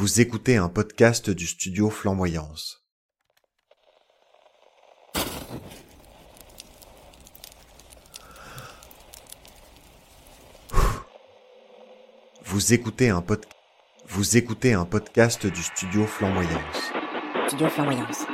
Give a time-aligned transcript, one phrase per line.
[0.00, 2.84] Vous écoutez un podcast du studio Flamboyance.
[12.44, 13.44] Vous écoutez un pod...
[14.06, 16.92] Vous écoutez un podcast du studio Flamboyance.
[17.48, 18.24] Studio Flamboyance.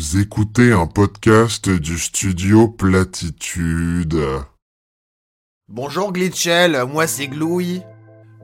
[0.00, 4.16] Vous écoutez un podcast du studio Platitude.
[5.68, 7.82] Bonjour Glitchell, moi c'est Glouy.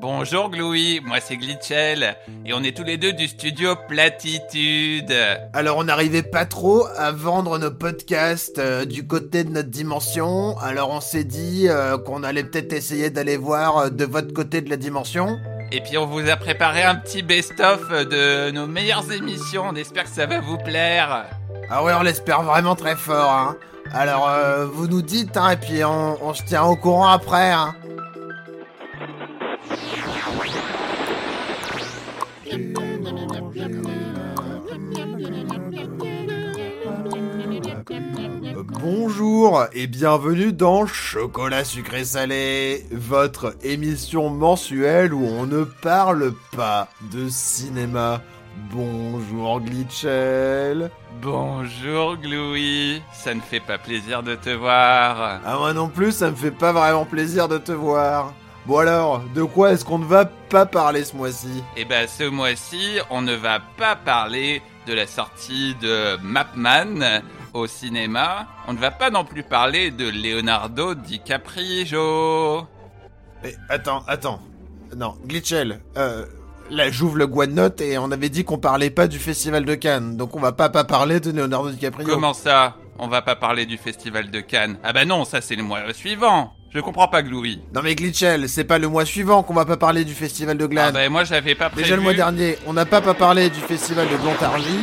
[0.00, 5.12] Bonjour Glouy, moi c'est Glitchell, et on est tous les deux du studio Platitude.
[5.52, 10.56] Alors on n'arrivait pas trop à vendre nos podcasts euh, du côté de notre dimension,
[10.58, 14.60] alors on s'est dit euh, qu'on allait peut-être essayer d'aller voir euh, de votre côté
[14.60, 15.36] de la dimension.
[15.72, 20.04] Et puis on vous a préparé un petit best-of de nos meilleures émissions, on espère
[20.04, 21.39] que ça va vous plaire.
[21.72, 23.30] Ah ouais, on l'espère vraiment très fort.
[23.30, 23.56] Hein.
[23.92, 27.52] Alors euh, vous nous dites, hein, et puis on, se tient au courant après.
[27.52, 27.76] Hein.
[38.82, 46.88] Bonjour et bienvenue dans Chocolat sucré salé, votre émission mensuelle où on ne parle pas
[47.12, 48.22] de cinéma.
[48.56, 50.90] Bonjour Glitchell.
[51.22, 55.40] Bonjour Glouy, ça ne fait pas plaisir de te voir.
[55.44, 58.32] Ah moi non plus, ça me fait pas vraiment plaisir de te voir.
[58.66, 61.62] Bon alors, de quoi est-ce qu'on ne va pas parler ce mois-ci?
[61.76, 67.22] Et ben ce mois-ci, on ne va pas parler de la sortie de Mapman
[67.54, 68.46] au cinéma.
[68.66, 72.66] On ne va pas non plus parler de Leonardo DiCaprio.
[73.42, 74.40] Mais attends, attends.
[74.96, 76.26] Non, Glitchell, euh,
[76.70, 80.16] là j'ouvre le Note et on avait dit qu'on parlait pas du festival de Cannes,
[80.16, 82.06] donc on va pas pas parler de Leonardo DiCaprio.
[82.08, 82.76] Comment ça?
[82.98, 84.76] On va pas parler du festival de Cannes?
[84.84, 86.52] Ah bah non, ça c'est le mois suivant.
[86.72, 87.60] Je comprends pas Glouy.
[87.74, 90.64] Non mais Glitchell, c'est pas le mois suivant qu'on va pas parler du festival de
[90.64, 90.94] Ah Glane.
[90.94, 91.82] bah moi j'avais pas prévu.
[91.84, 94.78] Déjà le mois dernier, on n'a pas pas parlé du festival de Blontargie.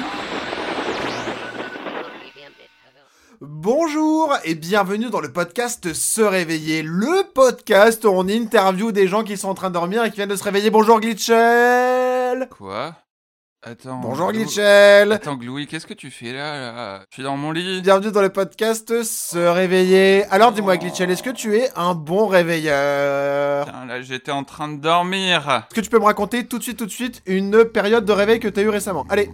[3.39, 9.23] Bonjour et bienvenue dans le podcast Se réveiller, le podcast où on interview des gens
[9.23, 10.71] qui sont en train de dormir et qui viennent de se réveiller.
[10.71, 12.95] Bonjour Glitchell Quoi?
[13.61, 13.99] Attends.
[13.99, 16.99] Bonjour Glou- Glitchell Attends Glouy, qu'est-ce que tu fais là, là?
[17.11, 17.81] Je suis dans mon lit.
[17.83, 20.23] Bienvenue dans le podcast Se réveiller.
[20.31, 23.65] Alors dis-moi Glitchell, est-ce que tu es un bon réveilleur?
[23.67, 25.65] Putain, là j'étais en train de dormir.
[25.69, 28.13] Est-ce que tu peux me raconter tout de suite, tout de suite, une période de
[28.13, 29.05] réveil que t'as eu récemment?
[29.09, 29.29] Allez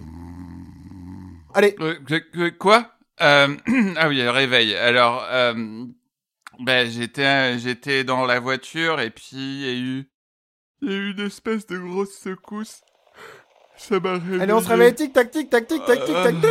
[1.56, 2.88] Allez Euh, quoi?
[3.20, 3.56] Euh,
[3.96, 4.74] Ah oui, réveil.
[4.74, 5.84] Alors, euh,
[6.60, 10.08] ben j'étais j'étais dans la voiture et puis il y a eu
[10.82, 12.80] il y a eu une espèce de grosse secousse.
[13.76, 14.42] Ça m'a réveillé.
[14.42, 16.34] Allez, on se réveille, tic tac tic tac tic tac tic tac.
[16.34, 16.48] Non.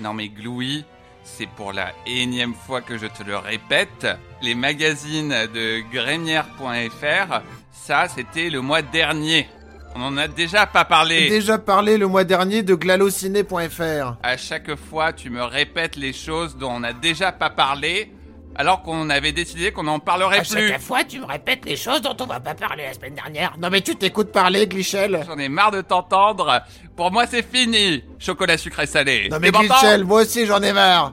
[0.00, 0.84] Non mais Glouy,
[1.24, 4.06] c'est pour la énième fois que je te le répète,
[4.42, 9.48] les magazines de Grémière.fr, ça c'était le mois dernier.
[9.94, 11.28] On en a déjà pas J'ai parlé.
[11.28, 14.16] déjà parlé le mois dernier de glalociné.fr.
[14.22, 18.12] À chaque fois, tu me répètes les choses dont on a déjà pas parlé,
[18.54, 20.68] alors qu'on avait décidé qu'on n'en parlerait À plus.
[20.68, 23.54] chaque fois, tu me répètes les choses dont on va pas parler la semaine dernière.
[23.58, 26.60] Non mais tu t'écoutes parler, Glitchell J'en ai marre de t'entendre.
[26.96, 28.04] Pour moi, c'est fini.
[28.18, 29.28] Chocolat sucré salé.
[29.30, 31.12] Non mais Glitchell, moi aussi j'en ai marre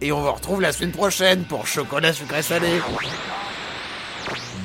[0.00, 2.80] Et on vous retrouve la semaine prochaine pour Chocolat Sucré Salé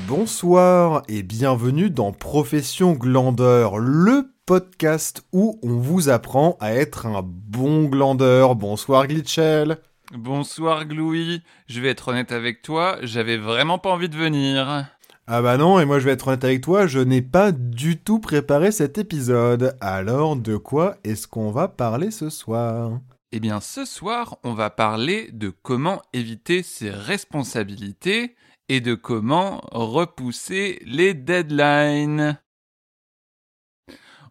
[0.09, 7.22] Bonsoir et bienvenue dans Profession Glandeur, le podcast où on vous apprend à être un
[7.24, 8.56] bon glandeur.
[8.56, 9.78] Bonsoir Glitchell
[10.12, 14.88] Bonsoir Glouy, je vais être honnête avec toi, j'avais vraiment pas envie de venir.
[15.28, 18.00] Ah bah non, et moi je vais être honnête avec toi, je n'ai pas du
[18.00, 19.78] tout préparé cet épisode.
[19.80, 23.00] Alors de quoi est-ce qu'on va parler ce soir?
[23.31, 28.34] Eh bien ce soir, on va parler de comment éviter ses responsabilités
[28.69, 32.40] et de comment repousser les deadlines.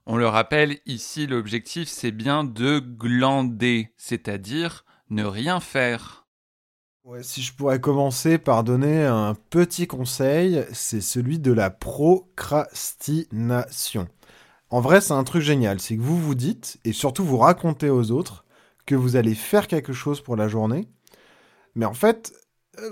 [0.06, 6.24] On le rappelle, ici l'objectif c'est bien de glander, c'est-à-dire ne rien faire.
[7.22, 14.08] Si je pourrais commencer par donner un petit conseil, c'est celui de la procrastination.
[14.68, 17.88] En vrai, c'est un truc génial, c'est que vous vous dites, et surtout vous racontez
[17.88, 18.44] aux autres,
[18.84, 20.86] que vous allez faire quelque chose pour la journée,
[21.74, 22.34] mais en fait,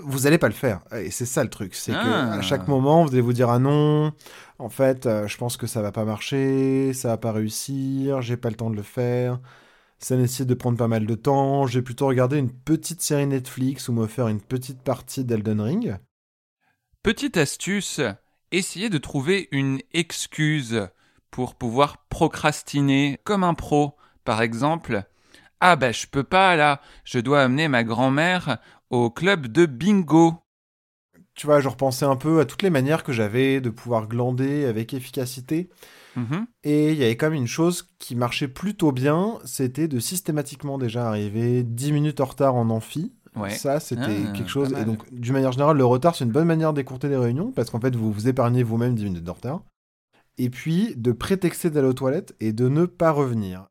[0.03, 0.81] vous n'allez pas le faire.
[0.95, 2.33] Et c'est ça le truc, c'est que Ah.
[2.33, 4.13] à chaque moment, vous allez vous dire ah non,
[4.59, 8.37] en fait, euh, je pense que ça va pas marcher, ça va pas réussir, j'ai
[8.37, 9.39] pas le temps de le faire.
[9.99, 11.65] Ça nécessite de prendre pas mal de temps.
[11.67, 15.97] J'ai plutôt regardé une petite série Netflix ou me faire une petite partie d'Elden Ring.
[17.03, 18.01] Petite astuce,
[18.51, 20.87] essayez de trouver une excuse
[21.31, 23.95] pour pouvoir procrastiner comme un pro.
[24.23, 25.03] Par exemple,
[25.59, 30.35] Ah bah je peux pas là, je dois amener ma grand-mère au club de bingo.
[31.33, 34.65] Tu vois, je repensais un peu à toutes les manières que j'avais de pouvoir glander
[34.65, 35.69] avec efficacité.
[36.15, 36.47] Mhm.
[36.63, 40.79] Et il y avait quand même une chose qui marchait plutôt bien, c'était de systématiquement
[40.79, 43.13] déjà arriver 10 minutes en retard en amphi.
[43.35, 43.51] Ouais.
[43.51, 44.73] Ça, c'était Ah, quelque chose.
[44.81, 47.69] Et donc, d'une manière générale, le retard, c'est une bonne manière d'écourter les réunions parce
[47.69, 49.61] qu'en fait, vous vous épargnez vous-même 10 minutes de retard.
[50.39, 53.67] Et puis, de prétexter d'aller aux toilettes et de ne pas revenir.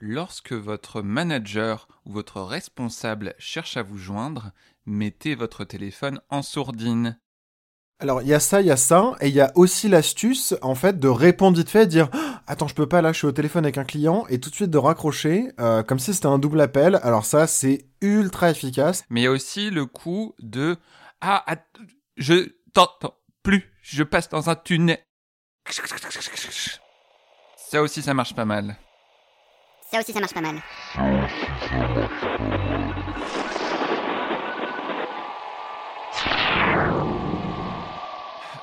[0.00, 4.52] Lorsque votre manager ou votre responsable cherche à vous joindre,
[4.86, 7.18] mettez votre téléphone en sourdine.
[7.98, 10.54] Alors, il y a ça, il y a ça, et il y a aussi l'astuce,
[10.62, 13.18] en fait, de répondre vite fait, de dire Ah, Attends, je peux pas, là, je
[13.18, 16.14] suis au téléphone avec un client, et tout de suite de raccrocher, euh, comme si
[16.14, 16.98] c'était un double appel.
[17.02, 19.04] Alors, ça, c'est ultra efficace.
[19.10, 20.78] Mais il y a aussi le coup de
[21.20, 21.66] Ah, att-
[22.16, 24.98] je t'entends plus, je passe dans un tunnel.
[27.56, 28.78] Ça aussi, ça marche pas mal.
[29.90, 30.62] Ça aussi, ça marche pas mal.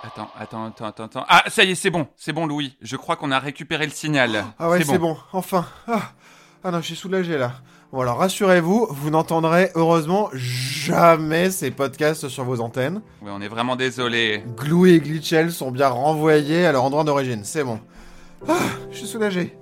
[0.03, 1.25] Attends, attends, attends, attends, attends.
[1.27, 2.77] Ah, ça y est, c'est bon, c'est bon, Louis.
[2.81, 4.45] Je crois qu'on a récupéré le signal.
[4.57, 5.17] Ah ouais, c'est bon.
[5.33, 5.65] enfin.
[5.87, 6.13] Ah.
[6.63, 7.55] ah non, je suis soulagé là.
[7.91, 13.01] Bon, alors rassurez-vous, vous n'entendrez heureusement jamais ces podcasts sur vos antennes.
[13.21, 14.43] Ouais, on est vraiment désolé.
[14.55, 17.81] Glou et Glitchell sont bien renvoyés à leur endroit d'origine, c'est bon.
[18.47, 18.59] Ah,
[18.91, 19.57] je suis soulagé.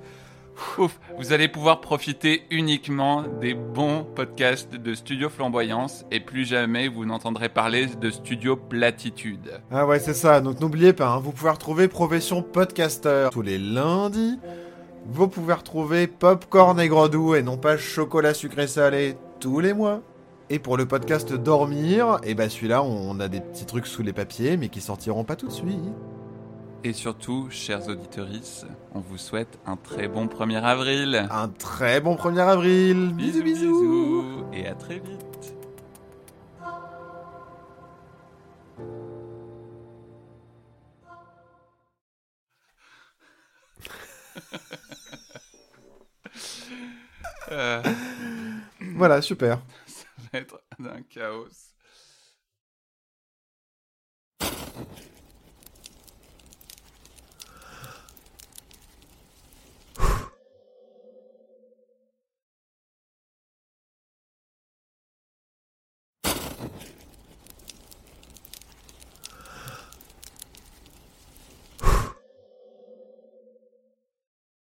[1.17, 7.05] Vous allez pouvoir profiter uniquement des bons podcasts de Studio Flamboyance et plus jamais vous
[7.05, 9.61] n'entendrez parler de Studio Platitude.
[9.71, 10.41] Ah ouais, c'est ça.
[10.41, 14.39] Donc n'oubliez pas, hein, vous pouvez retrouver Profession Podcaster tous les lundis.
[15.07, 20.01] Vous pouvez retrouver Popcorn et Gredou et non pas Chocolat Sucré Salé tous les mois.
[20.49, 24.13] Et pour le podcast Dormir, et bah celui-là, on a des petits trucs sous les
[24.13, 25.79] papiers, mais qui sortiront pas tout de suite.
[26.85, 28.27] Et surtout, chers auditeurs,
[28.93, 31.27] on vous souhaite un très bon 1er avril.
[31.31, 33.11] Un très bon 1er avril.
[33.15, 34.21] Bisous, bisous.
[34.21, 35.55] bisous et à très vite.
[47.51, 47.81] Euh,
[48.95, 49.59] Voilà, super.
[49.87, 51.47] ça va être un chaos.